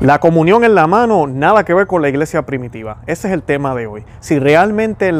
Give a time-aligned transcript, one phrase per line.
[0.00, 2.98] La comunión en la mano, nada que ver con la iglesia primitiva.
[3.06, 4.04] Ese es el tema de hoy.
[4.20, 5.18] Si realmente en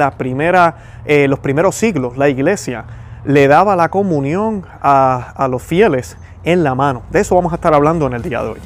[1.07, 2.85] eh, los primeros siglos la iglesia
[3.25, 7.03] le daba la comunión a, a los fieles en la mano.
[7.11, 8.61] De eso vamos a estar hablando en el día de hoy.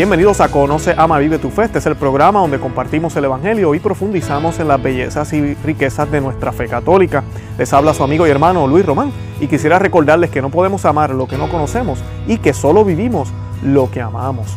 [0.00, 1.64] Bienvenidos a Conoce, Ama, Vive tu Fe.
[1.64, 6.10] Este es el programa donde compartimos el Evangelio y profundizamos en las bellezas y riquezas
[6.10, 7.22] de nuestra fe católica.
[7.58, 11.10] Les habla su amigo y hermano Luis Román y quisiera recordarles que no podemos amar
[11.10, 13.28] lo que no conocemos y que solo vivimos
[13.62, 14.56] lo que amamos.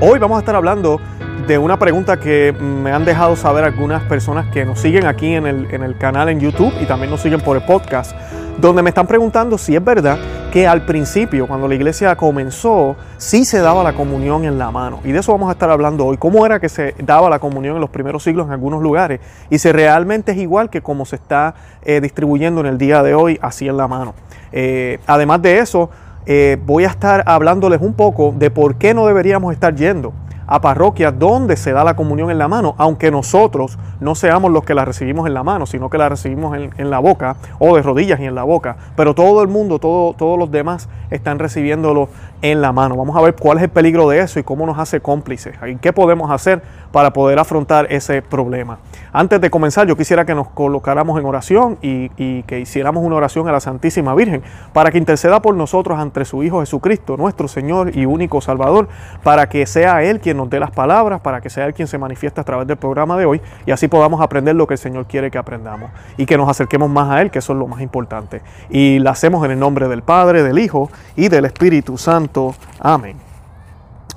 [0.00, 1.00] Hoy vamos a estar hablando
[1.48, 5.48] de una pregunta que me han dejado saber algunas personas que nos siguen aquí en
[5.48, 8.14] el, en el canal en YouTube y también nos siguen por el podcast,
[8.58, 10.18] donde me están preguntando si es verdad
[10.52, 15.00] que al principio, cuando la iglesia comenzó, sí se daba la comunión en la mano.
[15.02, 16.16] Y de eso vamos a estar hablando hoy.
[16.16, 19.18] ¿Cómo era que se daba la comunión en los primeros siglos en algunos lugares?
[19.50, 23.14] Y si realmente es igual que como se está eh, distribuyendo en el día de
[23.14, 24.14] hoy, así en la mano.
[24.52, 25.90] Eh, además de eso,
[26.26, 30.12] eh, voy a estar hablándoles un poco de por qué no deberíamos estar yendo
[30.46, 34.64] a parroquias donde se da la comunión en la mano, aunque nosotros no seamos los
[34.64, 37.82] que la recibimos en la mano, sino que la recibimos en, la boca o de
[37.82, 38.76] rodillas y en la boca.
[38.96, 42.08] Pero todo el mundo, todo, todos los demás están recibiéndolo
[42.44, 42.94] en la mano.
[42.94, 45.54] Vamos a ver cuál es el peligro de eso y cómo nos hace cómplices.
[45.66, 46.60] ¿Y qué podemos hacer
[46.92, 48.78] para poder afrontar ese problema?
[49.14, 53.16] Antes de comenzar, yo quisiera que nos colocáramos en oración y, y que hiciéramos una
[53.16, 54.42] oración a la Santísima Virgen
[54.74, 58.88] para que interceda por nosotros ante su Hijo Jesucristo, nuestro Señor y único Salvador,
[59.22, 61.96] para que sea Él quien nos dé las palabras, para que sea Él quien se
[61.96, 65.06] manifieste a través del programa de hoy y así podamos aprender lo que el Señor
[65.06, 67.80] quiere que aprendamos y que nos acerquemos más a Él, que eso es lo más
[67.80, 68.42] importante.
[68.68, 72.33] Y lo hacemos en el nombre del Padre, del Hijo y del Espíritu Santo.
[72.80, 73.18] Amén.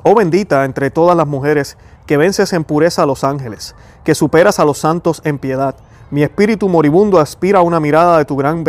[0.03, 4.59] Oh bendita entre todas las mujeres, que vences en pureza a los ángeles, que superas
[4.59, 5.75] a los santos en piedad.
[6.09, 8.63] Mi espíritu moribundo aspira a una mirada de tu gran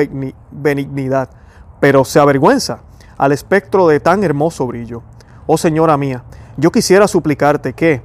[0.51, 1.31] benignidad,
[1.81, 2.81] pero se avergüenza
[3.17, 5.03] al espectro de tan hermoso brillo.
[5.47, 6.25] Oh Señora mía,
[6.56, 8.03] yo quisiera suplicarte que,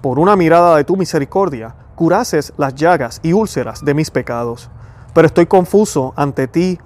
[0.00, 4.68] por una mirada de tu misericordia, curases las llagas y úlceras de mis pecados.
[5.14, 6.78] Pero estoy confuso ante ti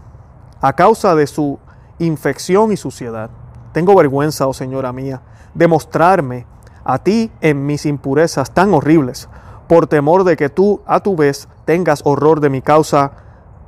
[0.61, 1.59] a causa de su
[1.99, 3.31] infección y suciedad.
[3.77, 5.21] Tengo vergüenza, oh Señora mía,
[5.53, 6.47] de mostrarme
[6.83, 9.29] a ti en mis impurezas tan horribles,
[9.69, 13.13] por temor de que tú a tu vez tengas horror de mi causa,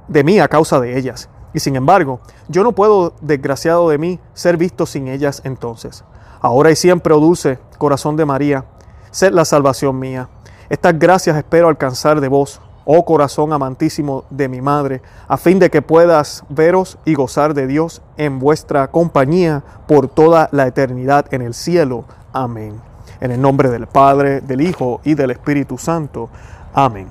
[0.08, 1.28] de mí a causa de ellas.
[1.52, 6.04] Y sin embargo, yo no puedo, desgraciado de mí, ser visto sin ellas entonces
[6.40, 8.64] ahora y siempre, oh dulce corazón de María,
[9.10, 10.30] sed la salvación mía.
[10.70, 15.68] Estas gracias espero alcanzar de vos, oh corazón amantísimo de mi madre, a fin de
[15.68, 21.42] que puedas veros y gozar de Dios en vuestra compañía por toda la eternidad en
[21.42, 22.06] el cielo.
[22.32, 22.80] Amén.
[23.20, 26.30] En el nombre del Padre, del Hijo y del Espíritu Santo.
[26.72, 27.08] Amén.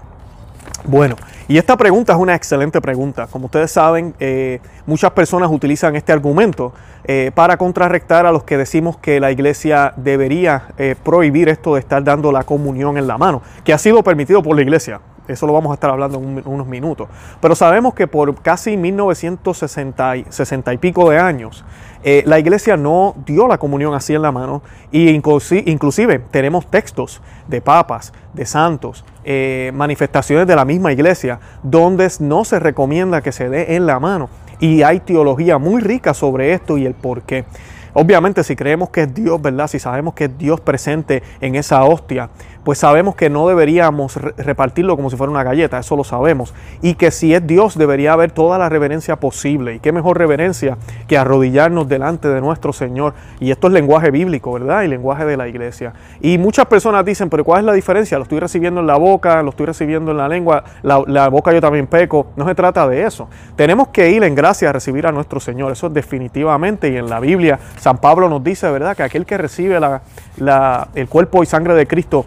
[0.84, 1.16] Bueno,
[1.48, 3.28] y esta pregunta es una excelente pregunta.
[3.28, 6.74] Como ustedes saben, eh, muchas personas utilizan este argumento
[7.04, 11.82] eh, para contrarrestar a los que decimos que la iglesia debería eh, prohibir esto de
[11.82, 15.02] estar dando la comunión en la mano, que ha sido permitido por la iglesia.
[15.28, 17.08] Eso lo vamos a estar hablando en unos minutos.
[17.42, 21.66] Pero sabemos que por casi 1960 y pico de años,
[22.04, 24.62] eh, la iglesia no dio la comunión así en la mano
[24.92, 32.10] y inclusive tenemos textos de papas, de santos, eh, manifestaciones de la misma iglesia donde
[32.20, 34.30] no se recomienda que se dé en la mano.
[34.60, 37.46] Y hay teología muy rica sobre esto y el por qué.
[37.94, 39.68] Obviamente si creemos que es Dios, ¿verdad?
[39.68, 42.30] Si sabemos que es Dios presente en esa hostia,
[42.68, 46.54] pues sabemos que no deberíamos repartirlo como si fuera una galleta, eso lo sabemos.
[46.82, 49.76] Y que si es Dios debería haber toda la reverencia posible.
[49.76, 50.78] Y qué mejor reverencia
[51.08, 53.14] que arrodillarnos delante de nuestro Señor.
[53.40, 54.82] Y esto es lenguaje bíblico, ¿verdad?
[54.82, 55.94] Y lenguaje de la iglesia.
[56.20, 58.18] Y muchas personas dicen, pero ¿cuál es la diferencia?
[58.18, 61.54] Lo estoy recibiendo en la boca, lo estoy recibiendo en la lengua, la, la boca
[61.54, 62.28] yo también peco.
[62.36, 63.30] No se trata de eso.
[63.56, 65.72] Tenemos que ir en gracia a recibir a nuestro Señor.
[65.72, 66.90] Eso es definitivamente.
[66.90, 68.94] Y en la Biblia San Pablo nos dice, ¿verdad?
[68.98, 72.26] Que aquel que recibe la, el cuerpo y sangre de Cristo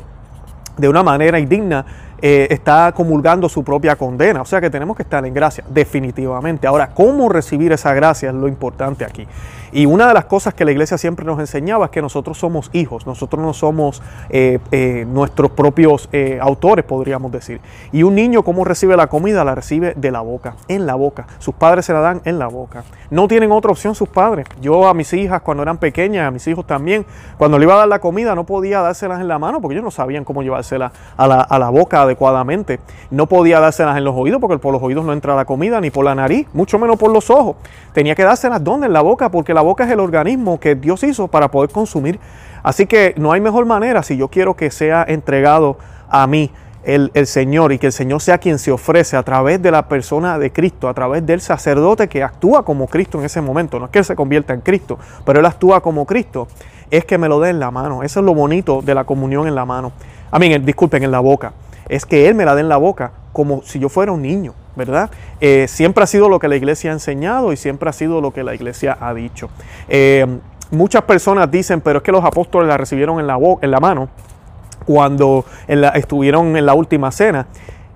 [0.81, 1.85] de una manera indigna,
[2.23, 4.43] eh, está comulgando su propia condena.
[4.43, 6.67] O sea que tenemos que estar en gracia, definitivamente.
[6.67, 9.27] Ahora, ¿cómo recibir esa gracia es lo importante aquí?
[9.73, 12.71] Y una de las cosas que la iglesia siempre nos enseñaba es que nosotros somos
[12.73, 17.61] hijos, nosotros no somos eh, eh, nuestros propios eh, autores, podríamos decir.
[17.93, 19.45] Y un niño, ¿cómo recibe la comida?
[19.45, 21.27] La recibe de la boca, en la boca.
[21.39, 22.85] Sus padres se la dan en la boca.
[23.11, 24.47] No tienen otra opción sus padres.
[24.61, 27.07] Yo a mis hijas, cuando eran pequeñas, a mis hijos también,
[27.39, 29.85] cuando le iba a dar la comida, no podía dárselas en la mano porque ellos
[29.85, 32.81] no sabían cómo llevárselas a la, a la boca adecuadamente.
[33.11, 35.91] No podía dárselas en los oídos porque por los oídos no entra la comida, ni
[35.91, 37.57] por la nariz, mucho menos por los ojos.
[37.93, 38.87] Tenía que dárselas donde?
[38.87, 41.69] En la boca, porque la la boca es el organismo que Dios hizo para poder
[41.69, 42.19] consumir.
[42.63, 45.77] Así que no hay mejor manera si yo quiero que sea entregado
[46.09, 46.51] a mí
[46.83, 50.39] el, Señor y que el Señor sea quien se ofrece a través de la persona
[50.39, 53.79] de Cristo, a través del sacerdote que actúa como Cristo en ese momento.
[53.79, 56.49] No es que Él se convierta en Cristo, pero Él actúa como Cristo.
[56.91, 58.03] Es que me lo dé en la mano.
[58.03, 59.93] Eso es lo bonito de la comunión en la mano.
[60.31, 61.53] A mí, disculpen, en la boca.
[61.87, 64.55] Es que Él me la dé en la boca como si yo fuera un niño,
[64.77, 65.11] ¿verdad?
[65.41, 68.33] Eh, siempre ha sido lo que la iglesia ha enseñado y siempre ha sido lo
[68.33, 69.51] que la iglesia ha dicho.
[69.89, 70.27] Eh,
[70.71, 74.09] muchas personas dicen, pero es que los apóstoles la recibieron en la, en la mano
[74.87, 77.47] cuando estuvieron en la última cena.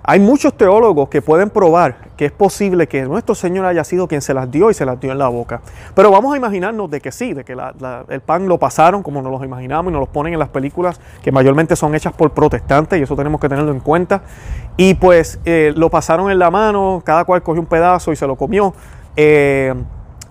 [0.07, 4.21] Hay muchos teólogos que pueden probar que es posible que nuestro Señor haya sido quien
[4.21, 5.63] se las dio y se las dio en la boca.
[5.95, 7.57] Pero vamos a imaginarnos de que sí, de que
[8.09, 11.01] el pan lo pasaron como nos lo imaginamos y nos lo ponen en las películas
[11.23, 14.21] que mayormente son hechas por protestantes y eso tenemos que tenerlo en cuenta.
[14.77, 18.27] Y pues eh, lo pasaron en la mano, cada cual cogió un pedazo y se
[18.27, 18.75] lo comió.
[19.17, 19.73] Eh,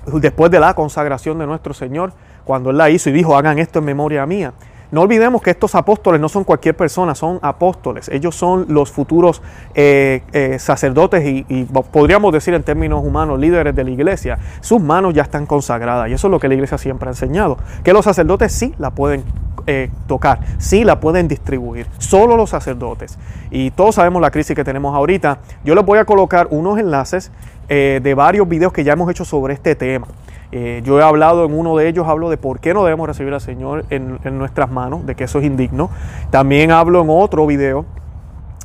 [0.05, 2.13] después de la consagración de nuestro Señor,
[2.45, 4.53] cuando Él la hizo y dijo, hagan esto en memoria mía.
[4.93, 8.09] No olvidemos que estos apóstoles no son cualquier persona, son apóstoles.
[8.09, 9.41] Ellos son los futuros
[9.73, 14.37] eh, eh, sacerdotes y, podríamos decir en términos humanos líderes de la iglesia.
[14.61, 17.57] Sus manos ya están consagradas y eso es lo que la iglesia siempre ha enseñado.
[17.83, 19.23] Que los sacerdotes sí la pueden
[19.65, 23.17] eh, tocar, sí la pueden distribuir, solo los sacerdotes.
[23.49, 25.39] Y todos sabemos la crisis que tenemos ahorita.
[25.65, 27.31] Yo les voy a colocar unos enlaces
[27.67, 30.05] de varios videos que ya hemos hecho sobre este tema.
[30.55, 33.33] Eh, yo he hablado en uno de ellos, hablo de por qué no debemos recibir
[33.33, 35.89] al Señor en, nuestras manos, de que eso es indigno.
[36.29, 37.87] También hablo en otro video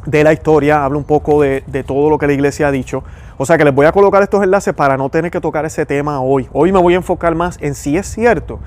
[0.05, 3.05] de la historia, hablo un poco de, de, todo lo que la iglesia ha dicho.
[3.39, 5.87] O sea que les voy a colocar estos enlaces para no tener que tocar ese
[5.87, 6.47] tema hoy.
[6.53, 8.59] Hoy me voy a enfocar más en si es cierto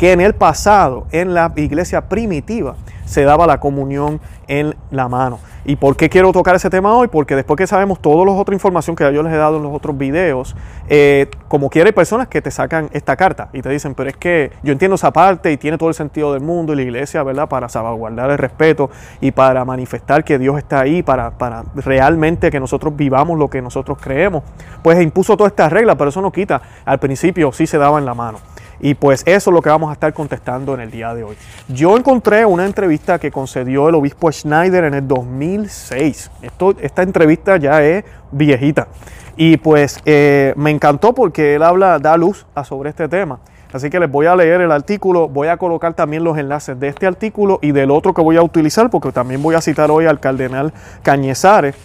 [0.00, 2.74] que en el pasado, en la iglesia primitiva,
[3.04, 4.18] se daba la comunión
[4.48, 5.40] en la mano.
[5.66, 7.08] ¿Y por qué quiero tocar ese tema hoy?
[7.08, 9.74] Porque después que sabemos toda la otra información que yo les he dado en los
[9.74, 10.56] otros videos,
[10.88, 14.16] eh, como quiera hay personas que te sacan esta carta y te dicen, pero es
[14.16, 17.22] que yo entiendo esa parte y tiene todo el sentido del mundo y la iglesia,
[17.22, 17.46] ¿verdad?
[17.46, 18.88] Para salvaguardar el respeto
[19.20, 23.60] y para manifestar que Dios está ahí, para, para realmente que nosotros vivamos lo que
[23.60, 24.44] nosotros creemos.
[24.82, 26.62] Pues impuso toda esta regla, pero eso no quita.
[26.86, 28.38] Al principio sí se daba en la mano.
[28.80, 31.36] Y pues eso es lo que vamos a estar contestando en el día de hoy.
[31.68, 36.30] Yo encontré una entrevista que concedió el obispo Schneider en el 2006.
[36.42, 38.88] Esto, esta entrevista ya es viejita.
[39.36, 43.40] Y pues eh, me encantó porque él habla, da luz sobre este tema.
[43.72, 46.88] Así que les voy a leer el artículo, voy a colocar también los enlaces de
[46.88, 50.06] este artículo y del otro que voy a utilizar, porque también voy a citar hoy
[50.06, 50.72] al cardenal
[51.02, 51.76] Cañizares,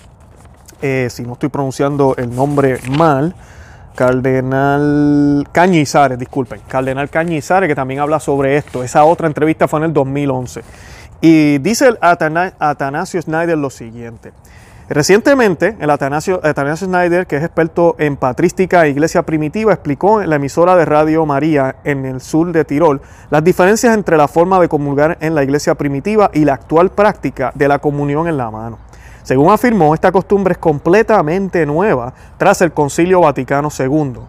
[0.82, 3.36] eh, si no estoy pronunciando el nombre mal.
[3.96, 8.84] Cardenal Cañizares, disculpen, Cardenal Cañizares, que también habla sobre esto.
[8.84, 10.62] Esa otra entrevista fue en el 2011.
[11.22, 14.34] Y dice el Atanasio Snyder lo siguiente.
[14.88, 20.30] Recientemente, el Atanasio, Atanasio Snyder, que es experto en patrística e iglesia primitiva, explicó en
[20.30, 23.02] la emisora de Radio María en el sur de Tirol
[23.32, 27.52] las diferencias entre la forma de comulgar en la iglesia primitiva y la actual práctica
[27.56, 28.78] de la comunión en la mano.
[29.26, 34.20] Según afirmó, esta costumbre es completamente nueva tras el Concilio Vaticano II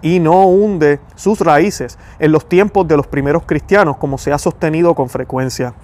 [0.00, 4.38] y no hunde sus raíces en los tiempos de los primeros cristianos como se ha
[4.38, 5.74] sostenido con frecuencia.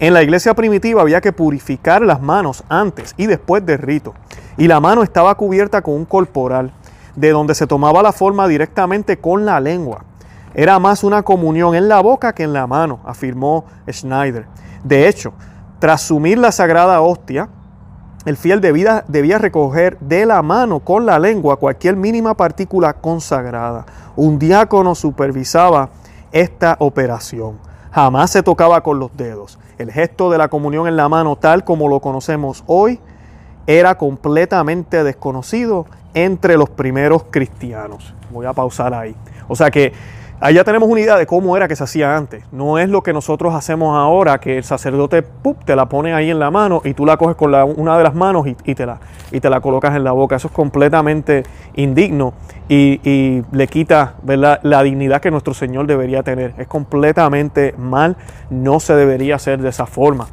[0.00, 4.14] En la iglesia primitiva había que purificar las manos antes y después del rito,
[4.56, 6.72] y la mano estaba cubierta con un corporal,
[7.14, 10.06] de donde se tomaba la forma directamente con la lengua.
[10.54, 14.46] Era más una comunión en la boca que en la mano, afirmó Schneider.
[14.82, 15.34] De hecho,
[15.80, 17.50] tras sumir la sagrada hostia,
[18.24, 23.84] el fiel debía, debía, recoger de la mano con la lengua cualquier mínima partícula consagrada.
[24.14, 25.90] Un diácono supervisaba
[26.30, 27.58] esta operación.
[27.90, 29.58] Jamás se tocaba con los dedos.
[29.78, 33.00] El gesto de la comunión en la mano, tal como lo conocemos hoy,
[33.66, 38.14] era completamente desconocido entre los primeros cristianos.
[38.30, 39.16] Voy a pausar ahí.
[39.48, 39.92] O sea que
[40.44, 42.42] Allá tenemos una idea de cómo era que se hacía antes.
[42.50, 45.22] No es lo que nosotros hacemos ahora, que el sacerdote
[45.64, 48.16] te la pone ahí en la mano y tú la coges con una de las
[48.16, 48.98] manos y, te la,
[49.30, 50.34] y te la colocas en la boca.
[50.34, 51.44] Eso es completamente
[51.76, 52.34] indigno
[52.68, 56.54] y, le quita la dignidad que nuestro Señor debería tener.
[56.58, 58.16] Es completamente mal,
[58.50, 60.26] no se debería hacer de esa forma.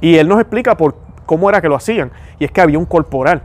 [0.00, 0.94] Y Él nos explica por
[1.26, 2.12] cómo era que lo hacían.
[2.38, 3.42] Y es que había un corporal.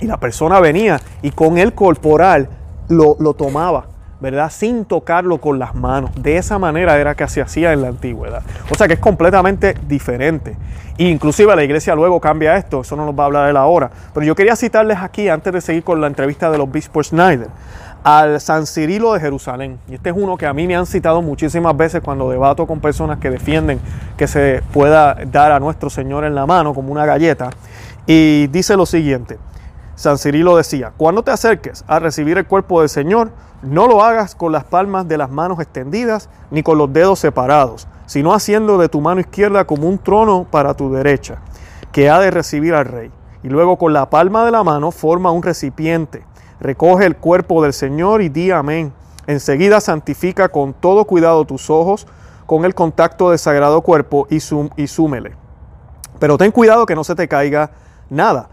[0.00, 2.48] Y la persona venía y con el corporal
[2.88, 4.50] lo, lo tomaba ¿verdad?
[4.50, 6.10] Sin tocarlo con las manos.
[6.16, 8.42] De esa manera era que se hacía en la antigüedad.
[8.70, 10.56] O sea que es completamente diferente.
[10.98, 13.90] inclusive la iglesia luego cambia esto, eso no nos va a hablar él ahora.
[14.14, 17.48] Pero yo quería citarles aquí, antes de seguir con la entrevista de los obispo Schneider,
[18.02, 19.78] al San Cirilo de Jerusalén.
[19.88, 22.80] Y este es uno que a mí me han citado muchísimas veces cuando debato con
[22.80, 23.80] personas que defienden
[24.16, 27.50] que se pueda dar a nuestro Señor en la mano como una galleta.
[28.06, 29.38] Y dice lo siguiente.
[29.96, 33.30] San Cirilo decía, cuando te acerques a recibir el cuerpo del Señor,
[33.62, 37.88] no lo hagas con las palmas de las manos extendidas ni con los dedos separados,
[38.04, 41.38] sino haciendo de tu mano izquierda como un trono para tu derecha.
[41.92, 43.10] que ha de recibir al rey.
[43.42, 46.26] Y luego con la palma de la mano forma un recipiente.
[46.60, 48.92] Recoge el cuerpo del Señor y di amén.
[49.26, 52.06] Enseguida santifica con todo cuidado tus ojos
[52.44, 54.36] con el contacto del sagrado cuerpo y,
[54.76, 55.36] y súmele.
[56.18, 57.70] Pero ten cuidado que no se te caiga
[58.10, 58.48] nada,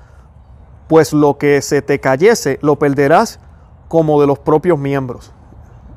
[0.87, 3.39] pues lo que se te cayese lo perderás
[3.87, 5.31] como de los propios miembros.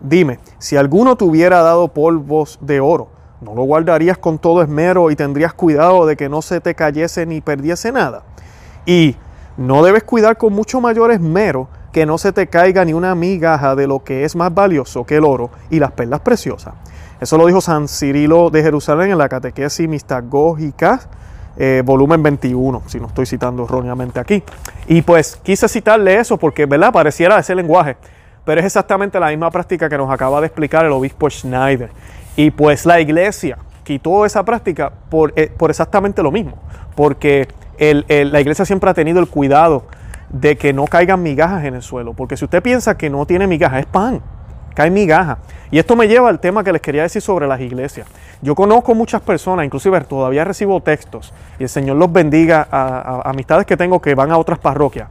[0.00, 3.08] Dime, si alguno te hubiera dado polvos de oro,
[3.40, 7.26] ¿no lo guardarías con todo esmero y tendrías cuidado de que no se te cayese
[7.26, 8.24] ni perdiese nada?
[8.84, 9.16] Y
[9.56, 13.74] no debes cuidar con mucho mayor esmero que no se te caiga ni una migaja
[13.74, 16.74] de lo que es más valioso que el oro y las perlas preciosas.
[17.20, 21.00] Eso lo dijo San Cirilo de Jerusalén en la catequesis mistagógica,
[21.56, 24.42] eh, volumen 21, si no estoy citando erróneamente aquí.
[24.86, 26.92] Y pues quise citarle eso porque, ¿verdad?
[26.92, 27.96] Pareciera ese lenguaje,
[28.44, 31.90] pero es exactamente la misma práctica que nos acaba de explicar el obispo Schneider.
[32.36, 36.58] Y pues la iglesia quitó esa práctica por, eh, por exactamente lo mismo,
[36.94, 37.48] porque
[37.78, 39.84] la iglesia siempre ha tenido el cuidado
[40.30, 42.14] de que no caigan migajas en el suelo.
[42.14, 44.22] Porque si usted piensa que no tiene migajas, es pan,
[44.76, 45.38] cae migaja.
[45.70, 48.06] Y esto me lleva al tema que les quería decir sobre las iglesias.
[48.42, 53.66] Yo conozco muchas personas, inclusive todavía recibo textos, y el Señor los bendiga a, amistades
[53.66, 55.08] que tengo que van a otras parroquias,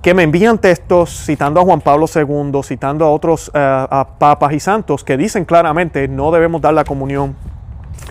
[0.00, 3.58] que me envían textos citando a Juan Pablo II, citando a otros eh,
[3.90, 7.34] a papas y santos que dicen claramente no debemos dar la comunión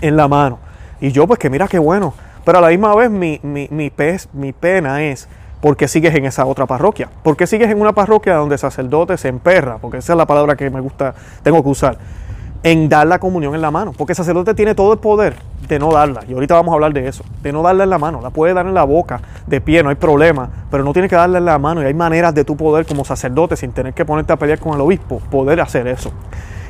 [0.01, 0.59] en la mano.
[0.99, 2.13] Y yo pues que mira qué bueno,
[2.43, 3.91] pero a la misma vez mi, mi, mi,
[4.33, 5.29] mi pena es
[5.63, 7.07] ¿por qué sigues en esa otra parroquia?
[7.23, 9.77] ¿Por qué sigues en una parroquia donde sacerdote se emperra?
[9.77, 11.97] Porque esa es la palabra que me gusta, tengo que usar.
[12.63, 13.93] En dar la comunión en la mano.
[13.93, 15.37] Porque el sacerdote tiene todo el poder
[15.69, 16.25] de no darla.
[16.27, 17.23] Y ahorita vamos a hablar de eso.
[17.41, 18.19] De no darla en la mano.
[18.19, 20.49] La puede dar en la boca, de pie, no hay problema.
[20.69, 21.81] Pero no tiene que darla en la mano.
[21.81, 24.73] Y hay maneras de tu poder como sacerdote, sin tener que ponerte a pelear con
[24.73, 26.11] el obispo, poder hacer eso.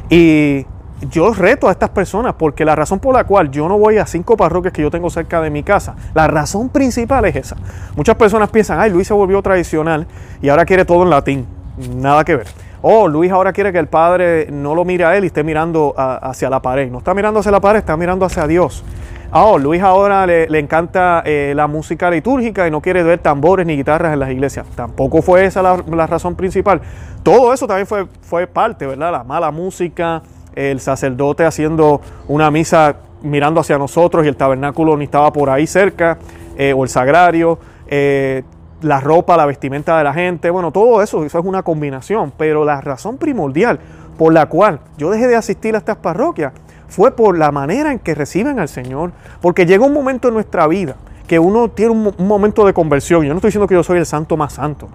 [0.08, 0.68] Y
[1.10, 4.06] yo reto a estas personas porque la razón por la cual yo no voy a
[4.06, 7.56] cinco parroquias que yo tengo cerca de mi casa, la razón principal es esa.
[7.96, 10.08] Muchas personas piensan, ay, Luis se volvió tradicional
[10.42, 11.48] y ahora quiere todo en latín.
[11.96, 12.48] Nada que ver.
[12.82, 15.94] Oh, Luis ahora quiere que el padre no lo mire a él y esté mirando
[15.98, 16.92] hacia la pared.
[16.92, 18.84] No está mirando hacia la pared, está mirando hacia Dios.
[19.32, 23.76] Oh, Luis ahora le, encanta eh, la música litúrgica y no quiere ver tambores ni
[23.76, 24.68] guitarras en las iglesias.
[24.76, 26.82] Tampoco fue esa la, la razón principal.
[27.24, 29.12] Todo eso también fue, fue parte, ¿verdad?
[29.12, 30.22] La mala música,
[30.56, 35.66] el sacerdote haciendo una misa mirando hacia nosotros y el tabernáculo ni estaba por ahí
[35.66, 36.18] cerca,
[36.58, 37.58] eh, o el sagrario,
[37.88, 38.44] eh,
[38.82, 42.66] la ropa, la vestimenta de la gente, bueno, todo eso, eso es una combinación, pero
[42.66, 43.80] la razón primordial
[44.18, 46.54] por la cual yo dejé de asistir a estas parroquias
[46.88, 50.68] fue por la manera en que reciben al Señor, porque llega un momento en nuestra
[50.68, 50.96] vida
[51.28, 53.98] que uno tiene un, un momento de conversión, yo no estoy diciendo que yo soy
[53.98, 54.90] el santo más santo,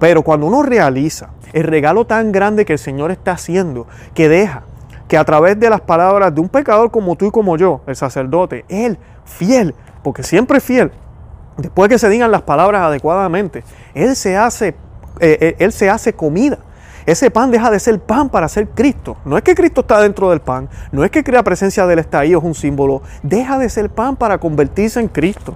[0.00, 4.62] pero cuando uno realiza el regalo tan grande que el Señor está haciendo, que deja
[5.08, 7.96] que a través de las palabras de un pecador como tú y como yo, el
[7.96, 10.92] sacerdote, él fiel, porque siempre fiel,
[11.56, 14.68] después que se digan las palabras adecuadamente, él se hace,
[15.20, 16.58] eh, eh, él se hace comida.
[17.06, 19.18] Ese pan deja de ser pan para ser Cristo.
[19.26, 22.38] No es que Cristo está dentro del pan, no es que crea presencia del estadio
[22.38, 25.54] es un símbolo, deja de ser pan para convertirse en Cristo.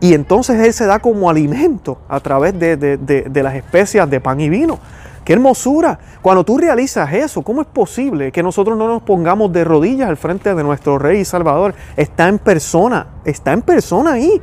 [0.00, 4.40] Y entonces Él se da como alimento a través de, de las especias de pan
[4.40, 4.78] y vino.
[5.24, 5.98] ¡Qué hermosura!
[6.20, 10.18] Cuando tú realizas eso, ¿cómo es posible que nosotros no nos pongamos de rodillas al
[10.18, 11.74] frente de nuestro Rey y Salvador?
[11.96, 14.40] Está en persona, está en persona ahí.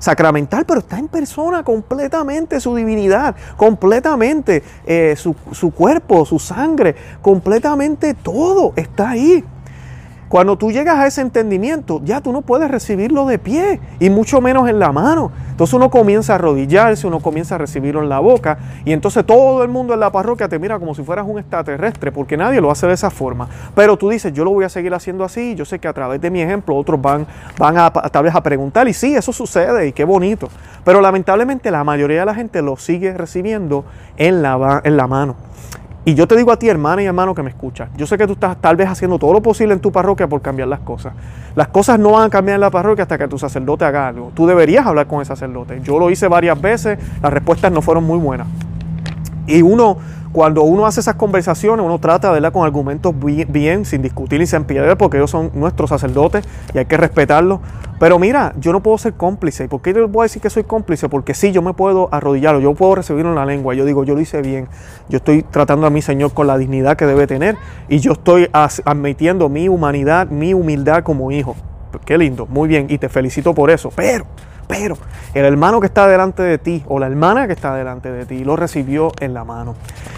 [0.00, 6.94] Sacramental, pero está en persona completamente su divinidad, completamente eh, su, su cuerpo, su sangre,
[7.22, 9.42] completamente todo está ahí.
[10.34, 14.40] Cuando tú llegas a ese entendimiento, ya tú no puedes recibirlo de pie y mucho
[14.40, 15.30] menos en la mano.
[15.48, 19.62] Entonces uno comienza a arrodillarse, uno comienza a recibirlo en la boca y entonces todo
[19.62, 22.72] el mundo en la parroquia te mira como si fueras un extraterrestre porque nadie lo
[22.72, 23.48] hace de esa forma.
[23.76, 26.20] Pero tú dices, yo lo voy a seguir haciendo así, yo sé que a través
[26.20, 29.86] de mi ejemplo otros van, van a, tal vez a preguntar y sí, eso sucede
[29.86, 30.48] y qué bonito.
[30.84, 33.84] Pero lamentablemente la mayoría de la gente lo sigue recibiendo
[34.16, 35.36] en la, en la mano.
[36.06, 38.26] Y yo te digo a ti, hermana y hermano que me escuchas, yo sé que
[38.26, 41.14] tú estás tal vez haciendo todo lo posible en tu parroquia por cambiar las cosas.
[41.56, 44.30] Las cosas no van a cambiar en la parroquia hasta que tu sacerdote haga algo.
[44.34, 45.80] Tú deberías hablar con el sacerdote.
[45.82, 48.46] Yo lo hice varias veces, las respuestas no fueron muy buenas.
[49.46, 49.96] Y uno
[50.34, 54.64] cuando uno hace esas conversaciones, uno trata, ¿verdad?, con argumentos bien, sin discutir y sin
[54.64, 56.44] piedra, porque ellos son nuestros sacerdotes
[56.74, 57.60] y hay que respetarlos.
[57.98, 59.64] Pero mira, yo no puedo ser cómplice.
[59.64, 61.08] ¿Y por qué yo voy a decir que soy cómplice?
[61.08, 63.74] Porque sí, yo me puedo arrodillar, yo puedo recibirlo en la lengua.
[63.74, 64.68] Yo digo, yo lo hice bien.
[65.08, 67.56] Yo estoy tratando a mi Señor con la dignidad que debe tener
[67.88, 71.56] y yo estoy admitiendo mi humanidad, mi humildad como hijo.
[72.04, 73.90] Qué lindo, muy bien, y te felicito por eso.
[73.94, 74.26] Pero
[74.66, 74.96] pero
[75.34, 78.44] el hermano que está delante de ti o la hermana que está delante de ti
[78.44, 79.74] lo recibió en la mano.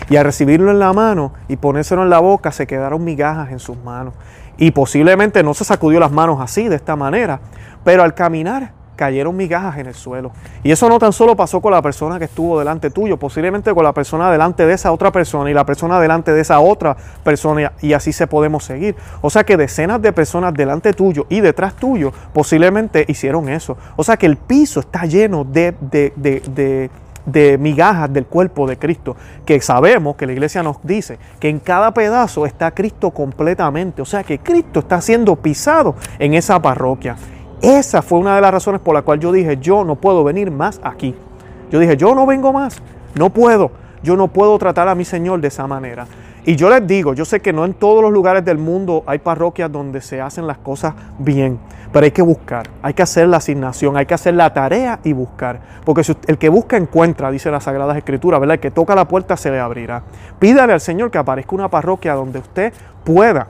[0.09, 3.59] Y al recibirlo en la mano y ponérselo en la boca, se quedaron migajas en
[3.59, 4.14] sus manos.
[4.56, 7.40] Y posiblemente no se sacudió las manos así, de esta manera,
[7.87, 10.33] pero al caminar cayeron migajas en el suelo.
[10.64, 13.85] Y eso no tan solo pasó con la persona que estuvo delante tuyo, posiblemente con
[13.85, 17.73] la persona delante de esa otra persona y la persona delante de esa otra persona
[17.81, 18.97] y así se podemos seguir.
[19.21, 23.76] O sea que decenas de personas delante tuyo y detrás tuyo posiblemente hicieron eso.
[23.95, 26.90] O sea que el piso está lleno de, de, de,
[27.25, 29.14] de migajas del cuerpo de Cristo,
[29.45, 34.05] que sabemos que la iglesia nos dice que en cada pedazo está Cristo completamente, o
[34.05, 37.16] sea que Cristo está siendo pisado en esa parroquia.
[37.66, 40.52] Esa fue una de las razones por la cual yo dije, yo no puedo venir
[40.52, 41.16] más aquí.
[41.68, 42.80] Yo dije, yo no vengo más,
[43.16, 43.73] no puedo,
[44.04, 46.06] yo no puedo tratar a mi Señor de esa manera.
[46.44, 49.18] Y yo les digo, yo sé que no en todos los lugares del mundo hay
[49.18, 51.58] parroquias donde se hacen las cosas bien,
[51.92, 55.12] pero hay que buscar, hay que hacer la asignación, hay que hacer la tarea y
[55.12, 55.58] buscar.
[55.85, 58.54] Porque el que busca encuentra, dice las Sagradas Escrituras, ¿verdad?
[58.54, 60.04] El que toca la puerta se le abrirá.
[60.38, 63.49] Pídale al Señor que aparezca una parroquia donde usted pueda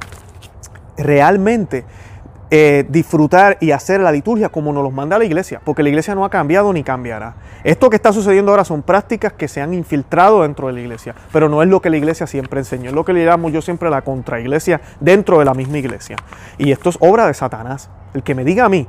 [0.96, 1.84] realmente
[2.50, 6.14] eh, disfrutar y hacer la liturgia como nos los manda la iglesia, porque la iglesia
[6.14, 7.34] no ha cambiado ni cambiará.
[7.64, 11.14] Esto que está sucediendo ahora son prácticas que se han infiltrado dentro de la iglesia,
[11.32, 13.62] pero no es lo que la iglesia siempre enseñó, es lo que le llamo yo
[13.62, 16.16] siempre la contraiglesia dentro de la misma iglesia.
[16.58, 17.90] Y esto es obra de Satanás.
[18.14, 18.86] El que me diga a mí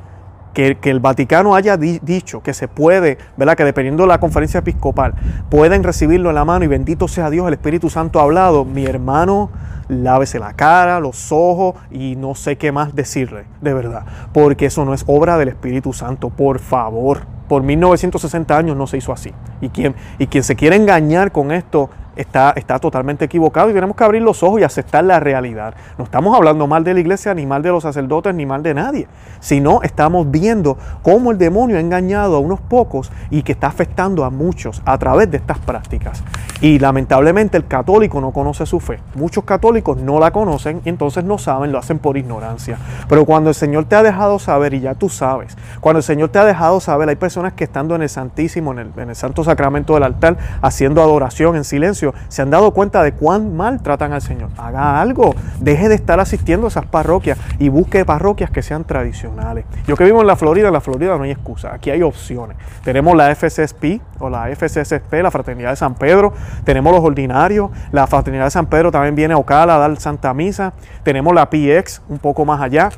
[0.58, 3.56] que, el Vaticano haya dicho que se puede, ¿verdad?
[3.56, 5.14] Que dependiendo de la conferencia episcopal,
[5.52, 8.84] pueden recibirlo en la mano y bendito sea Dios, el Espíritu Santo ha hablado, mi
[8.86, 9.52] hermano,
[9.88, 14.84] lávese la cara, los ojos y no sé qué más decirle, de verdad, porque eso
[14.84, 17.28] no es obra del Espíritu Santo, por favor.
[17.48, 19.32] Por 1960 años no se hizo así.
[19.62, 23.95] Y quien, y quien se quiere engañar con esto está, está totalmente equivocado y tenemos
[23.95, 25.74] que abrir los ojos y aceptar la realidad.
[25.97, 28.74] No estamos hablando mal de la iglesia, ni mal de los sacerdotes, ni mal de
[28.74, 29.07] nadie,
[29.39, 34.25] sino estamos viendo cómo el demonio ha engañado a unos pocos y que está afectando
[34.25, 36.24] a muchos a través de estas prácticas.
[36.59, 39.00] Y lamentablemente el católico no conoce su fe.
[39.13, 42.77] Muchos católicos no la conocen y entonces no saben, lo hacen por ignorancia.
[43.07, 46.29] Pero cuando el Señor te ha dejado saber, y ya tú sabes, cuando el Señor
[46.29, 49.15] te ha dejado saber, hay personas que estando en el Santísimo, en el, en el
[49.15, 53.82] Santo Sacramento del altar, haciendo adoración en silencio, se han dado cuenta de cuán mal
[53.82, 54.50] tratan al Señor.
[54.58, 59.65] Haga algo, deje de estar asistiendo a esas parroquias y busque parroquias que sean tradicionales.
[59.88, 62.58] Yo que vivo en la Florida, en la Florida no hay excusa, aquí hay opciones.
[62.84, 68.08] Tenemos la FCSP o la FCSP, la Fraternidad de San Pedro, tenemos los ordinarios, la
[68.08, 72.02] Fraternidad de San Pedro también viene a Ocala a dar Santa Misa, tenemos la PX
[72.10, 72.89] un poco más allá.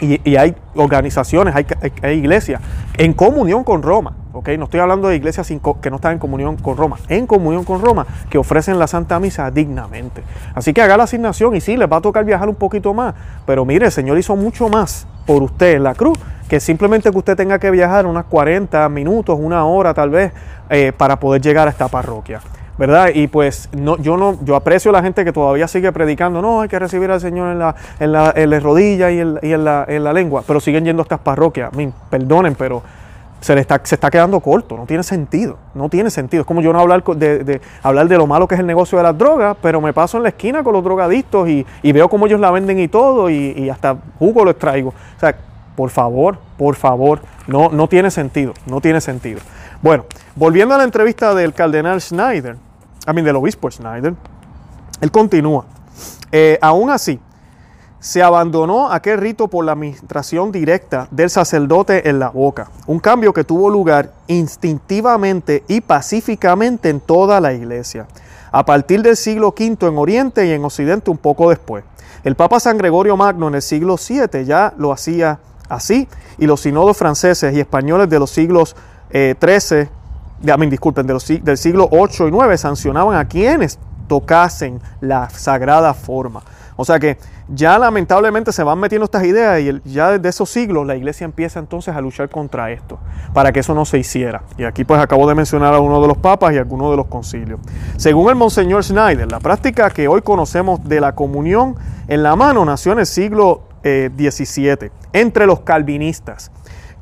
[0.00, 1.66] Y, hay organizaciones, hay,
[2.12, 2.60] iglesias
[2.98, 5.46] en comunión con Roma no estoy hablando de iglesias
[5.80, 9.20] que no están en comunión con Roma, en comunión con Roma, que ofrecen la Santa
[9.20, 10.22] Misa dignamente.
[10.54, 13.14] Así que haga la asignación y sí, les va a tocar viajar un poquito más,
[13.46, 17.18] pero mire, el Señor hizo mucho más por usted en la cruz, que simplemente que
[17.18, 20.32] usted tenga que viajar unas 40 minutos, una hora tal vez,
[20.70, 22.40] eh, para poder llegar a esta parroquia.
[22.78, 23.10] ¿Verdad?
[23.14, 26.62] Y pues no, yo no, yo aprecio a la gente que todavía sigue predicando, no,
[26.62, 29.84] hay que recibir al Señor en la, en la, en la rodilla y, en, la,
[29.88, 31.70] en la lengua, pero siguen yendo a estas parroquias.
[32.10, 32.82] Perdonen, pero
[33.42, 36.42] se, le está, se está quedando corto, no tiene sentido, no tiene sentido.
[36.42, 39.04] Es como yo no hablar de, hablar de lo malo que es el negocio de
[39.04, 42.40] las drogas, pero me paso en la esquina con los drogadictos y, veo cómo ellos
[42.40, 44.90] la venden y todo y, hasta jugo les traigo.
[44.90, 45.34] O sea,
[45.76, 49.40] por favor, por favor, no, no tiene sentido, no tiene sentido.
[49.82, 50.04] Bueno,
[50.36, 52.56] volviendo a la entrevista del cardenal Schneider,
[53.04, 54.14] a mí del obispo Schneider,
[55.00, 55.64] él continúa.
[56.30, 57.18] Eh, aún así,
[57.98, 63.32] se abandonó aquel rito por la administración directa del sacerdote en la boca, un cambio
[63.32, 68.06] que tuvo lugar instintivamente y pacíficamente en toda la iglesia,
[68.52, 71.82] a partir del siglo V en Oriente y en Occidente un poco después.
[72.22, 76.06] El Papa San Gregorio Magno en el siglo VII ya lo hacía así,
[76.38, 78.76] y los sinodos franceses y españoles de los siglos
[79.12, 79.34] Eh,
[80.70, 86.42] disculpen, de los, del siglo VIII y IX sancionaban a quienes tocasen la sagrada forma.
[86.76, 90.86] O sea que ya lamentablemente se van metiendo estas ideas y ya desde esos siglos
[90.86, 92.98] la iglesia empieza entonces a luchar contra esto,
[93.34, 94.42] para que eso no se hiciera.
[94.56, 97.06] Y aquí pues acabo de mencionar a uno de los papas y a de los
[97.06, 97.60] concilios.
[97.98, 101.76] Según el Monseñor Schneider, la práctica que hoy conocemos de la comunión
[102.08, 106.50] en la mano nació en el siglo XVII eh, entre los calvinistas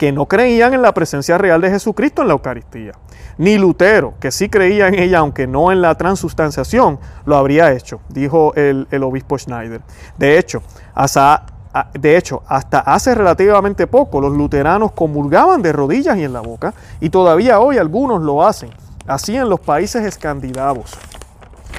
[0.01, 2.93] que no creían en la presencia real de Jesucristo en la Eucaristía.
[3.37, 8.01] Ni Lutero, que sí creía en ella, aunque no en la transustanciación, lo habría hecho,
[8.09, 9.83] dijo el, obispo Schneider.
[10.17, 10.63] De hecho,
[10.95, 11.45] hasta,
[11.93, 16.73] de hecho, hasta hace relativamente poco los luteranos comulgaban de rodillas y en la boca,
[16.99, 18.71] y todavía hoy algunos lo hacen,
[19.07, 20.97] así en los países escandinavos.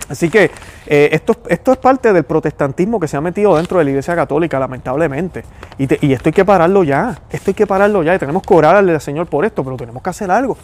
[0.09, 0.51] Así que
[0.87, 4.15] eh, esto, esto, es parte del protestantismo que se ha metido dentro de la Iglesia
[4.15, 5.43] Católica, lamentablemente.
[5.77, 8.15] Y, esto hay que pararlo ya, esto hay que pararlo ya.
[8.15, 10.57] Y tenemos que orarle al Señor por esto, pero tenemos que hacer algo.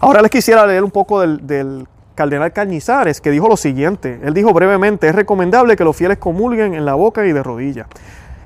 [0.00, 4.20] Ahora les quisiera leer un poco del, del cardenal Cañizares, que dijo lo siguiente.
[4.22, 7.86] Él dijo brevemente, es recomendable que los fieles comulguen en la boca y de rodillas.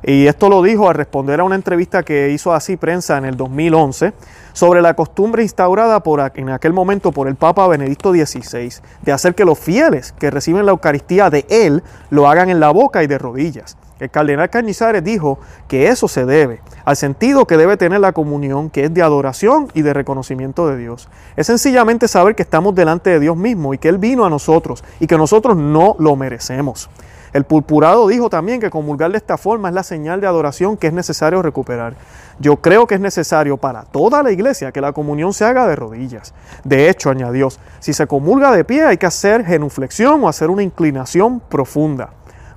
[0.07, 3.39] Y esto lo dijo al responder a una entrevista que hizo así prensa en el
[3.39, 4.13] 2011
[4.53, 9.35] sobre la costumbre instaurada por, en aquel momento por el Papa Benedicto XVI de hacer
[9.35, 13.07] que los fieles que reciben la Eucaristía de él lo hagan en la boca y
[13.07, 13.79] de rodillas.
[13.99, 15.39] El cardenal Cañizares dijo
[15.69, 19.69] que eso se debe al sentido que debe tener la comunión, que es de adoración
[19.73, 21.09] y de reconocimiento de Dios.
[21.37, 24.85] Es sencillamente saber que estamos delante de Dios mismo y que Él vino a nosotros
[25.01, 26.91] y que nosotros no lo merecemos.
[27.35, 30.87] El purpurado dijo también que comulgar de esta forma es la señal de adoración que
[30.87, 31.97] es necesario recuperar.
[32.39, 35.75] Yo creo que es necesario para toda la iglesia que la comunión se haga de
[35.75, 36.33] rodillas.
[36.63, 37.49] De hecho, añadió,
[37.81, 42.11] si se comulga de pie hay que hacer genuflexión o hacer una inclinación profunda,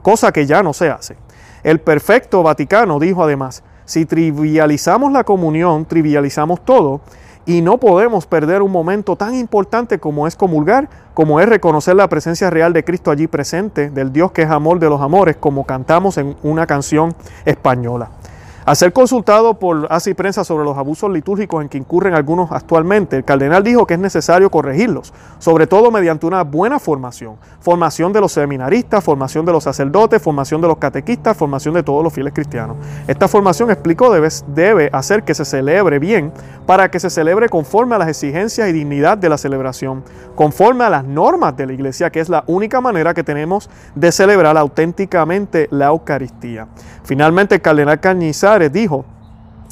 [0.04, 1.18] cosa que ya no se hace.
[1.64, 7.02] El perfecto Vaticano dijo además, si trivializamos la comunión, trivializamos todo
[7.48, 12.10] y no podemos perder un momento tan importante como es comulgar, como es reconocer la
[12.10, 15.64] presencia real de Cristo allí presente, del Dios que es amor de los amores, como
[15.64, 18.10] cantamos en una canción española.
[18.68, 23.16] Al ser consultado por ACI Prensa sobre los abusos litúrgicos en que incurren algunos actualmente,
[23.16, 27.38] el cardenal dijo que es necesario corregirlos, sobre todo mediante una buena formación.
[27.62, 32.04] Formación de los seminaristas, formación de los sacerdotes, formación de los catequistas, formación de todos
[32.04, 32.76] los fieles cristianos.
[33.08, 36.34] Esta formación, explicó, debe, debe hacer que se celebre bien
[36.66, 40.04] para que se celebre conforme a las exigencias y dignidad de la celebración,
[40.36, 44.12] conforme a las normas de la iglesia, que es la única manera que tenemos de
[44.12, 46.68] celebrar auténticamente la Eucaristía.
[47.06, 48.02] Finalmente, el cardenal
[48.70, 49.06] Dijo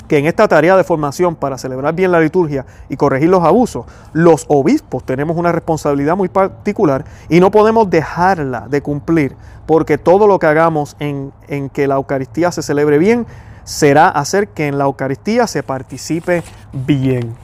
[0.07, 3.85] que en esta tarea de formación para celebrar bien la liturgia y corregir los abusos,
[4.13, 10.27] los obispos tenemos una responsabilidad muy particular y no podemos dejarla de cumplir, porque todo
[10.27, 13.25] lo que hagamos en, en que la Eucaristía se celebre bien
[13.63, 17.35] será hacer que en la Eucaristía se participe bien.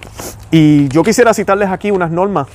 [0.52, 2.48] Y yo quisiera citarles aquí unas normas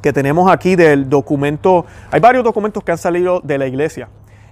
[0.00, 1.84] que tenemos aquí del documento.
[2.10, 4.08] Hay varios documentos que han salido de la iglesia.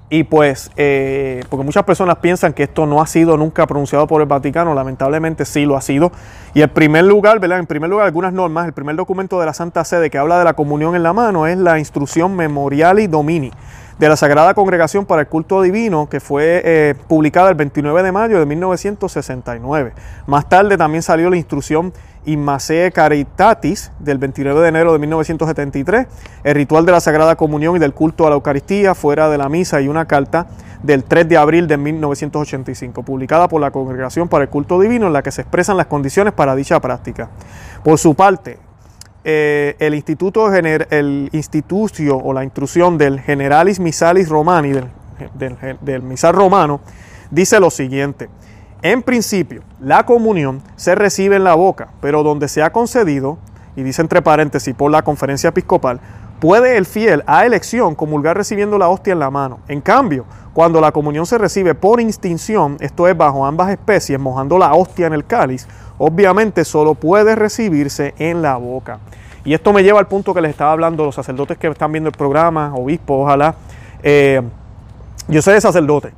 [0.09, 4.21] Y pues, eh, porque muchas personas piensan que esto no ha sido nunca pronunciado por
[4.21, 6.13] el Vaticano, lamentablemente sí lo ha sido.
[6.55, 7.59] Y el primer lugar, ¿verdad?
[7.59, 10.45] En primer lugar, algunas normas, el primer documento de la Santa Sede que habla de
[10.45, 13.51] la comunión en la mano es la instrucción Memoriali Domini
[13.99, 18.13] de la Sagrada Congregación para el Culto Divino, que fue eh, publicada el 29 de
[18.13, 19.93] mayo de 1969.
[20.27, 21.93] Más tarde también salió la instrucción
[22.27, 26.07] Immacee Caritatis del 29 de enero de 1973,
[26.45, 29.49] el ritual de la Sagrada Comunión y del culto a la Eucaristía fuera de la
[29.49, 30.47] misa y una carta
[30.83, 35.13] del 3 de abril de 1985, publicada por la Congregación para el Culto Divino en
[35.13, 37.31] la que se expresan las condiciones para dicha práctica.
[37.83, 38.59] Por su parte,
[39.29, 44.71] eh, el instituto el institucio o la instrucción del Generalis Misalis Romani,
[45.35, 46.79] del, del romano,
[47.33, 48.29] dice lo siguiente.
[48.83, 53.39] En principio, la comunión se recibe en la boca, pero donde se ha concedido,
[53.75, 55.99] y dice entre paréntesis por la conferencia episcopal,
[56.39, 59.59] puede el fiel a elección comulgar recibiendo la hostia en la mano.
[59.67, 64.57] En cambio, cuando la comunión se recibe por instinción, esto es bajo ambas especies, mojando
[64.57, 65.67] la hostia en el cáliz,
[65.99, 68.99] obviamente solo puede recibirse en la boca.
[69.45, 72.09] Y esto me lleva al punto que les estaba hablando los sacerdotes que están viendo
[72.09, 73.55] el programa, obispos, ojalá.
[74.03, 74.43] Eh,
[75.29, 76.13] yo soy de sacerdote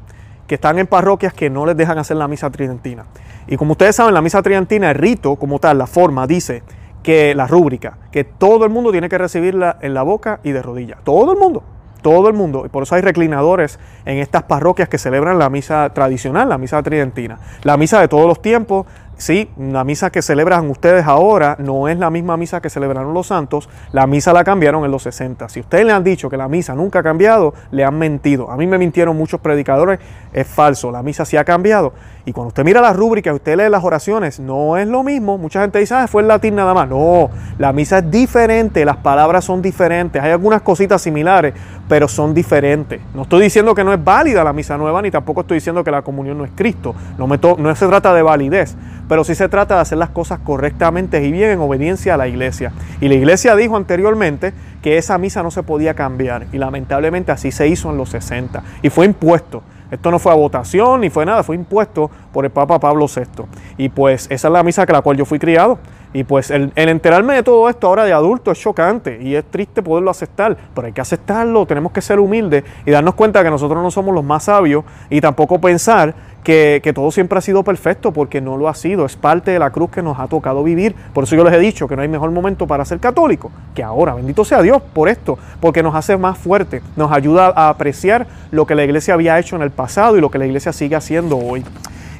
[0.46, 3.04] que están en parroquias que no les dejan hacer la misa tridentina.
[3.46, 6.62] Y como ustedes saben, la misa tridentina, el rito como tal, la forma, dice
[7.02, 10.62] que la rúbrica, que todo el mundo tiene que recibirla en la boca y de
[10.62, 10.98] rodillas.
[11.04, 11.62] Todo el mundo,
[12.02, 12.64] todo el mundo.
[12.66, 16.82] Y por eso hay reclinadores en estas parroquias que celebran la misa tradicional, la misa
[16.82, 17.38] tridentina.
[17.62, 18.86] La misa de todos los tiempos,
[19.18, 23.26] Sí, la misa que celebran ustedes ahora no es la misma misa que celebraron los
[23.26, 25.48] santos, la misa la cambiaron en los 60.
[25.48, 28.48] Si ustedes le han dicho que la misa nunca ha cambiado, le han mentido.
[28.48, 29.98] A mí me mintieron muchos predicadores,
[30.32, 31.94] es falso, la misa sí ha cambiado.
[32.24, 35.38] Y cuando usted mira las rúbricas, usted lee las oraciones, no es lo mismo.
[35.38, 36.88] Mucha gente dice, ah, fue el latín nada más.
[36.88, 41.54] No, la misa es diferente, las palabras son diferentes, hay algunas cositas similares,
[41.88, 43.00] pero son diferentes.
[43.14, 45.90] No estoy diciendo que no es válida la misa nueva, ni tampoco estoy diciendo que
[45.90, 46.94] la comunión no es Cristo.
[47.16, 48.76] No, me no se trata de validez
[49.08, 52.28] pero sí se trata de hacer las cosas correctamente y bien en obediencia a la
[52.28, 52.72] iglesia.
[53.00, 54.52] Y la iglesia dijo anteriormente
[54.82, 58.62] que esa misa no se podía cambiar y lamentablemente así se hizo en los 60
[58.82, 59.62] y fue impuesto.
[59.90, 63.44] Esto no fue a votación ni fue nada, fue impuesto por el Papa Pablo VI.
[63.76, 65.78] Y pues esa es la misa que la cual yo fui criado.
[66.12, 69.82] Y pues el, enterarme de todo esto ahora de adulto es chocante y es triste
[69.82, 73.82] poderlo aceptar, pero hay que aceptarlo, tenemos que ser humildes y darnos cuenta que nosotros
[73.82, 78.40] no somos los más sabios y tampoco pensar que, todo siempre ha sido perfecto, porque
[78.40, 80.94] no lo ha sido, es parte de la cruz que nos ha tocado vivir.
[81.12, 83.82] Por eso yo les he dicho que no hay mejor momento para ser católico que
[83.82, 84.14] ahora.
[84.14, 88.66] Bendito sea Dios por esto, porque nos hace más fuerte, nos ayuda a apreciar lo
[88.66, 91.36] que la iglesia había hecho en el pasado y lo que la iglesia sigue haciendo
[91.36, 91.64] hoy.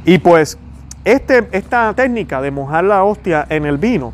[0.05, 0.59] Y pues
[1.05, 4.13] este, esta técnica de mojar la hostia en el vino,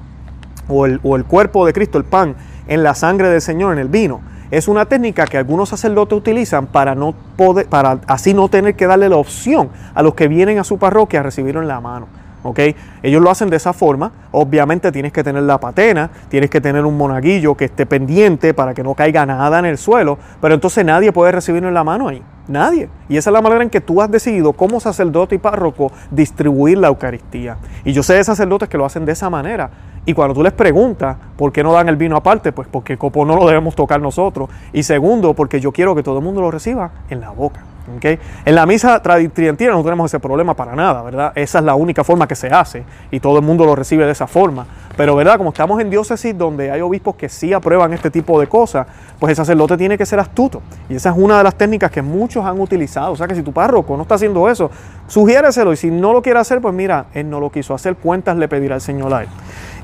[0.68, 2.36] o el cuerpo de Cristo, el pan,
[2.68, 4.22] en la sangre del Señor, en el vino,
[4.56, 8.86] es una técnica que algunos sacerdotes utilizan para, no poder, para así no tener que
[8.86, 12.06] darle la opción a los que vienen a su parroquia a recibirlo en la mano.
[13.02, 14.12] Ellos lo hacen de esa forma.
[14.32, 18.74] Obviamente tienes que tener la patena, tienes que tener un monaguillo que esté pendiente para
[18.74, 22.08] que no caiga nada en el suelo, pero entonces nadie puede recibirlo en la mano
[22.08, 22.22] ahí.
[22.46, 22.90] Nadie.
[23.08, 26.76] Y esa es la manera en que tú has decidido como sacerdote y párroco distribuir
[26.76, 27.56] la Eucaristía.
[27.84, 29.70] Y yo sé de sacerdotes que lo hacen de esa manera.
[30.04, 32.98] Y cuando tú les preguntas por qué no dan el vino aparte, pues porque el
[32.98, 34.50] copo no lo debemos tocar nosotros.
[34.74, 37.62] Y segundo, porque yo quiero que todo el mundo lo reciba en la boca.
[38.46, 41.32] En la misa tridentina no tenemos ese problema para nada, ¿verdad?
[41.34, 44.12] Esa es la única forma que se hace y todo el mundo lo recibe de
[44.12, 44.66] esa forma.
[44.96, 45.36] Pero, ¿verdad?
[45.38, 48.86] Como estamos en diócesis donde hay obispos que sí aprueban este tipo de cosas,
[49.18, 50.62] pues el sacerdote tiene que ser astuto.
[50.88, 53.12] Y esa es una de las técnicas que muchos han utilizado.
[53.12, 54.70] O sea que si tu párroco no está haciendo eso,
[55.08, 55.72] sugiéreselo.
[55.72, 58.48] Y si no lo quiere hacer, pues mira, él no lo quiso hacer, cuentas le
[58.48, 59.28] pedirá al Señor a él.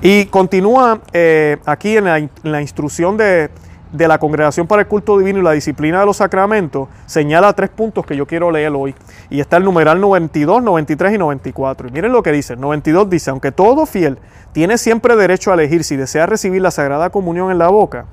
[0.01, 3.51] Y continúa eh, aquí en la instrucción de
[3.93, 7.71] de la Congregación para el Culto Divino y la Disciplina de los Sacramentos señala tres
[7.71, 8.95] puntos que yo quiero leer hoy.
[9.31, 11.89] Y está el numeral 92, 93 y 94.
[11.89, 12.55] Y miren lo que dice.
[12.55, 14.19] El 92 dice, aunque todo fiel
[14.53, 18.07] tiene siempre derecho a elegir si desea recibir la Sagrada Comunión en la boca,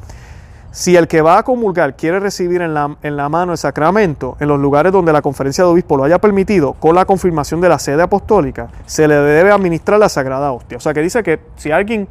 [0.72, 4.38] si el que va a comulgar quiere recibir en la, en la mano el sacramento
[4.40, 7.70] en los lugares donde la conferencia de obispo lo haya permitido, con la confirmación de
[7.70, 10.78] la sede apostólica, se le debe administrar la Sagrada Hostia.
[10.78, 12.08] O sea que dice que si alguien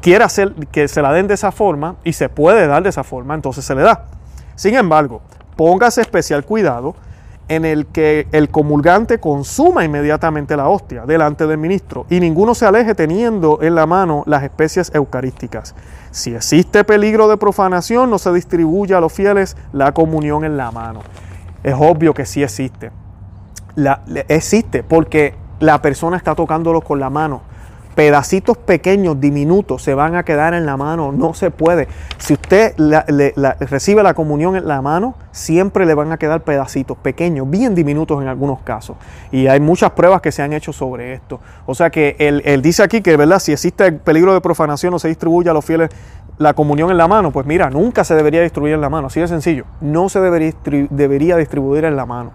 [0.00, 3.04] quiere hacer que se la den de esa forma y se puede dar de esa
[3.04, 4.06] forma, entonces se le da.
[4.54, 5.22] Sin embargo,
[5.56, 6.94] póngase especial cuidado
[7.48, 12.66] en el que el comulgante consuma inmediatamente la hostia delante del ministro y ninguno se
[12.66, 15.74] aleje teniendo en la mano las especies eucarísticas.
[16.10, 20.70] Si existe peligro de profanación, no se distribuye a los fieles la comunión en la
[20.70, 21.00] mano.
[21.62, 22.90] Es obvio que sí existe.
[24.28, 27.42] Existe porque la persona está tocándolo con la mano
[27.94, 31.12] pedacitos pequeños, diminutos, se van a quedar en la mano.
[31.12, 31.88] No se puede.
[32.18, 32.74] Si usted
[33.60, 38.22] recibe la comunión en la mano, siempre le van a quedar pedacitos pequeños, bien diminutos
[38.22, 38.96] en algunos casos.
[39.30, 41.40] Y hay muchas pruebas que se han hecho sobre esto.
[41.66, 43.38] O sea que él, dice aquí que, ¿verdad?
[43.38, 45.90] Si existe el peligro de profanación o se distribuye a los fieles
[46.38, 49.08] la comunión en la mano, pues mira, nunca se debería distribuir en la mano.
[49.08, 49.64] Así de sencillo.
[49.80, 50.52] No se debería,
[50.90, 52.32] debería distribuir en la mano.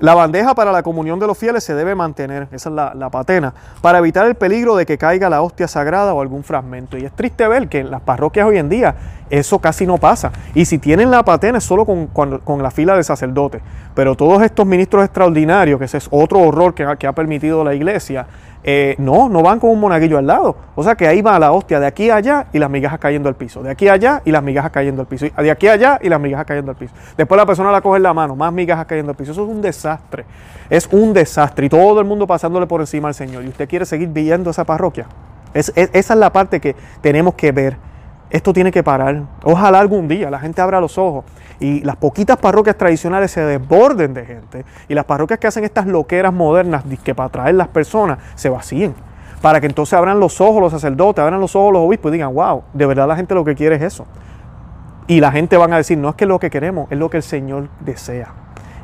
[0.00, 3.52] La bandeja para la comunión de los fieles se debe mantener, esa es la, patena,
[3.82, 6.96] para evitar el peligro de que caiga la hostia sagrada o algún fragmento.
[6.96, 8.94] Y es triste ver que en las parroquias hoy en día
[9.28, 10.30] eso casi no pasa.
[10.54, 13.60] Y si tienen la patena es solo con, la fila de sacerdotes.
[13.96, 17.74] Pero todos estos ministros extraordinarios, que ese es otro horror que, que ha permitido la
[17.74, 18.28] iglesia,
[18.70, 20.54] eh, no, no van con un monaguillo al lado.
[20.74, 23.30] O sea que ahí va la hostia de aquí a allá y las migajas cayendo
[23.30, 23.62] al piso.
[23.62, 25.24] De aquí a allá y las migajas cayendo al piso.
[25.24, 26.92] De aquí a allá y las migajas cayendo al piso.
[27.16, 29.32] Después la persona la coge en la mano, más migajas cayendo al piso.
[29.32, 30.26] Eso es un desastre.
[30.68, 31.64] Es un desastre.
[31.64, 33.42] Y todo el mundo pasándole por encima al Señor.
[33.42, 35.06] ¿Y usted quiere seguir viviendo esa parroquia?
[35.54, 37.87] esa es la parte que tenemos que ver.
[38.30, 39.22] Esto tiene que parar.
[39.42, 41.24] Ojalá algún día la gente abra los ojos
[41.60, 45.86] y las poquitas parroquias tradicionales se desborden de gente y las parroquias que hacen estas
[45.86, 48.94] loqueras modernas que para atraer las personas se vacíen.
[49.40, 52.34] Para que entonces abran los ojos los sacerdotes, abran los ojos los obispos y digan,
[52.34, 54.04] wow, de verdad la gente lo que quiere es eso.
[55.06, 57.16] Y la gente van a decir, no es que lo que queremos, es lo que
[57.18, 58.28] el Señor desea.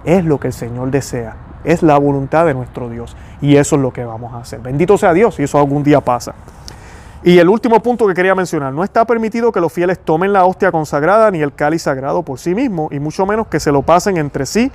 [0.04, 1.36] Es lo que el Señor desea.
[1.64, 3.16] Es la voluntad de nuestro Dios.
[3.40, 4.60] Y eso es lo que vamos a hacer.
[4.60, 6.34] Bendito sea Dios y eso algún día pasa.
[7.26, 10.44] Y el último punto que quería mencionar, no está permitido que los fieles tomen la
[10.44, 13.80] hostia consagrada ni el cáliz sagrado por sí mismo, y mucho menos que se lo
[13.80, 14.70] pasen entre sí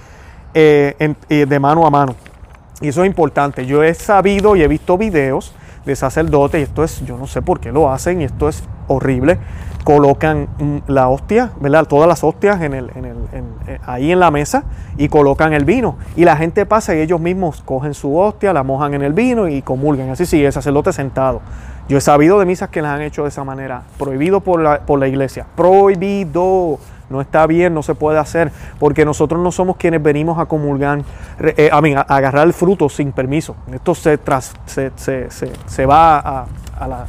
[0.56, 2.16] eh, eh, de mano a mano.
[2.82, 3.68] Y eso es importante.
[3.68, 5.54] Yo he sabido y he visto videos
[5.86, 8.64] de sacerdotes, y esto es, yo no sé por qué lo hacen, y esto es
[8.88, 9.38] horrible.
[9.84, 11.86] Colocan mm, la hostia, ¿verdad?
[11.86, 13.18] Todas las hostias en el, en el,
[13.68, 14.64] eh, ahí en la mesa
[14.98, 15.98] y colocan el vino.
[16.16, 19.48] Y la gente pasa y ellos mismos cogen su hostia, la mojan en el vino
[19.48, 20.10] y comulgan.
[20.10, 21.42] Así sigue el sacerdote sentado.
[21.90, 25.08] Yo he sabido de misas que las han hecho de esa manera, prohibido por la,
[25.08, 26.78] iglesia, prohibido.
[27.10, 31.02] No está bien, no se puede hacer, porque nosotros no somos quienes venimos a comulgar,
[31.40, 33.56] eh, a, agarrar el fruto sin permiso.
[33.74, 37.08] Esto se, tras, se, se, va a, la,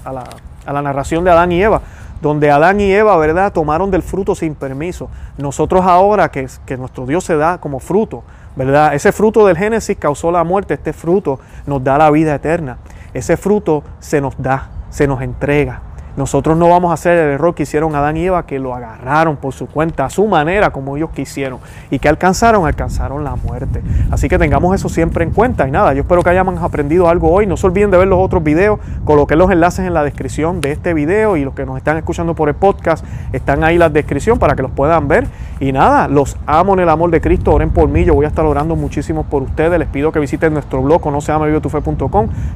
[0.64, 1.82] a, la, narración de Adán y Eva,
[2.22, 5.10] donde Adán y Eva, ¿verdad?, tomaron del fruto sin permiso.
[5.36, 8.22] Nosotros ahora que, que nuestro Dios se da como fruto,
[8.56, 8.94] ¿verdad?
[8.94, 12.78] Ese fruto del Génesis causó la muerte, este fruto nos da la vida eterna
[13.14, 15.82] ese fruto se nos da, se nos entrega.
[16.20, 19.38] Nosotros no vamos a hacer el error que hicieron Adán y Eva, que lo agarraron
[19.38, 21.60] por su cuenta, a su manera, como ellos quisieron.
[21.90, 22.66] ¿Y que alcanzaron?
[22.66, 23.80] Alcanzaron la muerte.
[24.10, 25.66] Así que tengamos eso siempre en cuenta.
[25.66, 27.46] Y nada, yo espero que hayan aprendido algo hoy.
[27.46, 28.80] No se olviden de ver los otros videos.
[29.06, 32.34] Coloqué los enlaces en la descripción de este video y los que nos están escuchando
[32.34, 33.02] por el podcast
[33.32, 35.26] están ahí en la descripción para que los puedan ver.
[35.58, 37.54] Y nada, los amo en el amor de Cristo.
[37.54, 38.04] Oren por mí.
[38.04, 39.78] Yo voy a estar orando muchísimo por ustedes.
[39.78, 41.32] Les pido que visiten nuestro blog, no se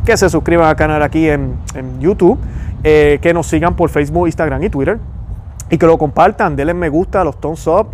[0.04, 2.38] que se suscriban al canal aquí en, en YouTube
[2.86, 4.98] eh, que nos sigan por Facebook, Instagram y Twitter.
[5.70, 7.88] Y que lo compartan, denle me gusta, los thumbs up,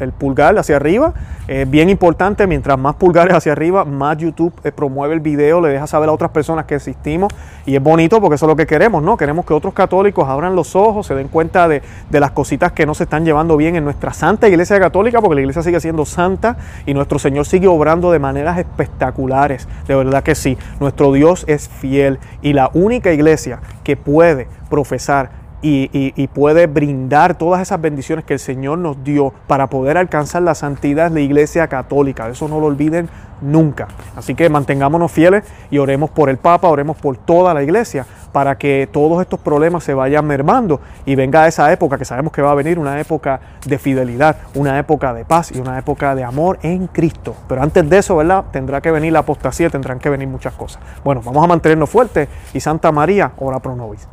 [0.00, 1.12] el, pulgar hacia arriba.
[1.46, 5.68] Es bien importante, mientras más pulgares hacia arriba, más YouTube eh, promueve el video, le
[5.68, 7.32] deja saber a otras personas que existimos.
[7.66, 9.16] Y es bonito porque eso es lo que queremos, ¿no?
[9.16, 12.86] Queremos que otros católicos abran los ojos, se den cuenta de, de las cositas que
[12.86, 16.06] no se están llevando bien en nuestra santa iglesia católica, porque la iglesia sigue siendo
[16.06, 19.68] santa y nuestro Señor sigue obrando de maneras espectaculares.
[19.86, 25.41] De verdad que sí, nuestro Dios es fiel y la única iglesia que puede profesar
[25.62, 30.54] y, puede brindar todas esas bendiciones que el Señor nos dio para poder alcanzar la
[30.54, 32.28] santidad de la Iglesia Católica.
[32.28, 33.08] Eso no lo olviden
[33.40, 33.88] nunca.
[34.16, 38.56] Así que mantengámonos fieles y oremos por el Papa, oremos por toda la Iglesia para
[38.56, 42.52] que todos estos problemas se vayan mermando y venga esa época que sabemos que va
[42.52, 46.58] a venir, una época de fidelidad, una época de paz y una época de amor
[46.62, 47.36] en Cristo.
[47.48, 48.44] Pero antes de eso, ¿verdad?
[48.50, 50.82] Tendrá que venir la apostasía, tendrán que venir muchas cosas.
[51.04, 54.08] Bueno, vamos a mantenernos fuertes y Santa María, ora pro nobis.